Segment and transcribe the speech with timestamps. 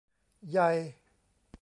[0.41, 0.57] ไย